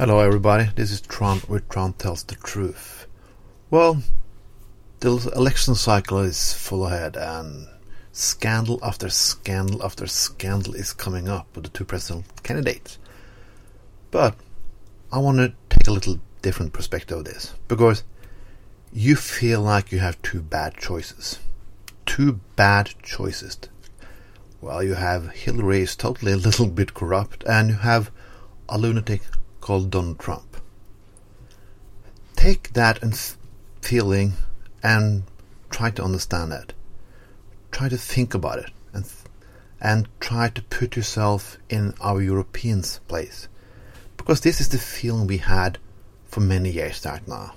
[0.00, 0.64] Hello, everybody.
[0.76, 3.06] This is Trond, where Trond tells the truth.
[3.68, 4.02] Well,
[5.00, 7.68] the election cycle is full ahead, and
[8.10, 12.96] scandal after scandal after scandal is coming up with the two presidential candidates.
[14.10, 14.36] But
[15.12, 18.02] I want to take a little different perspective of this because
[18.94, 21.40] you feel like you have two bad choices.
[22.06, 23.58] Two bad choices.
[24.62, 28.10] Well, you have Hillary is totally a little bit corrupt, and you have
[28.66, 29.20] a lunatic
[29.60, 30.56] called Donald Trump.
[32.36, 33.14] Take that and
[33.82, 34.34] feeling
[34.82, 35.24] and
[35.68, 36.72] try to understand it.
[37.70, 39.04] Try to think about it and
[39.80, 43.48] and try to put yourself in our Europeans' place.
[44.16, 45.78] Because this is the feeling we had
[46.26, 47.54] for many years right now.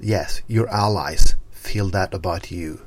[0.00, 2.82] Yes, your allies feel that about you.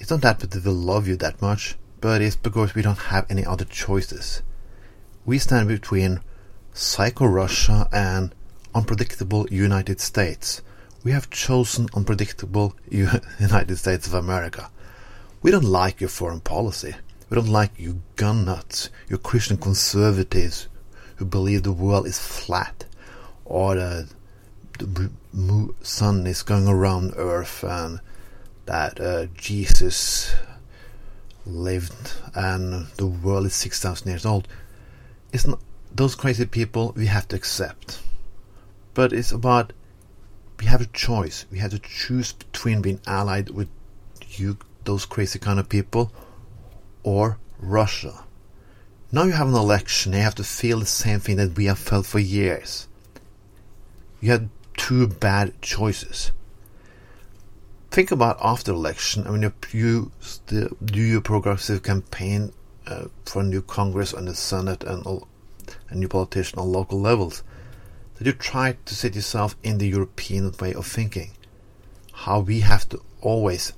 [0.00, 3.26] It's not that they will love you that much, but it's because we don't have
[3.30, 4.42] any other choices.
[5.24, 6.20] We stand between
[6.76, 8.34] psycho Russia and
[8.74, 10.60] unpredictable United States.
[11.02, 14.70] We have chosen unpredictable United States of America.
[15.42, 16.94] We don't like your foreign policy.
[17.30, 20.68] We don't like you gun nuts, your Christian conservatives
[21.16, 22.84] who believe the world is flat
[23.44, 24.08] or the,
[24.78, 28.00] the sun is going around Earth and
[28.66, 30.34] that uh, Jesus
[31.46, 34.46] lived and the world is 6,000 years old.
[35.32, 35.60] It's not,
[35.96, 38.00] those crazy people we have to accept.
[38.94, 39.72] But it's about
[40.58, 41.44] we have a choice.
[41.50, 43.68] We have to choose between being allied with
[44.30, 46.12] you, those crazy kind of people,
[47.02, 48.24] or Russia.
[49.12, 51.78] Now you have an election, you have to feel the same thing that we have
[51.78, 52.88] felt for years.
[54.20, 56.32] You had two bad choices.
[57.90, 59.26] Think about after election.
[59.26, 60.10] I mean, you
[60.48, 62.52] do your progressive campaign
[62.86, 65.28] uh, for a new Congress and the Senate and all,
[65.88, 67.42] a new politician on local levels,
[68.14, 71.32] that you try to set yourself in the European way of thinking.
[72.12, 73.72] How we have to always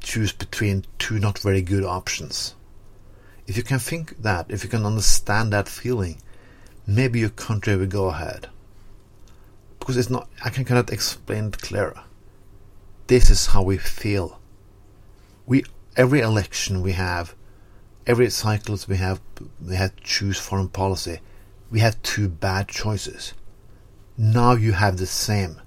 [0.00, 2.54] choose between two not very good options.
[3.46, 6.20] If you can think that, if you can understand that feeling,
[6.86, 8.48] maybe your country will go ahead.
[9.78, 12.00] Because it's not, I can cannot explain it clearer.
[13.06, 14.40] This is how we feel.
[15.46, 15.64] We
[15.96, 17.34] every election we have
[18.10, 19.20] every cycles we have
[19.64, 21.20] we have to choose foreign policy.
[21.70, 23.34] We have two bad choices.
[24.18, 25.60] Now you have the same.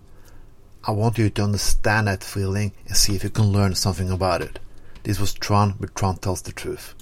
[0.84, 4.42] I want you to understand that feeling and see if you can learn something about
[4.42, 4.60] it.
[5.04, 6.94] This was Trond, but Trond tells the truth.